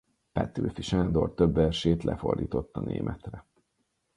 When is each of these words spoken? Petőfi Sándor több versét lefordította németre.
Petőfi 0.31 0.81
Sándor 0.81 1.33
több 1.33 1.53
versét 1.53 2.03
lefordította 2.03 2.79
németre. 2.79 3.45